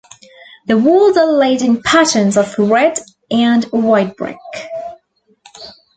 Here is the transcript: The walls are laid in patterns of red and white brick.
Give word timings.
The 0.65 0.79
walls 0.79 1.15
are 1.15 1.31
laid 1.31 1.61
in 1.61 1.83
patterns 1.83 2.35
of 2.35 2.57
red 2.57 2.97
and 3.29 3.63
white 3.65 4.17
brick. 4.17 4.39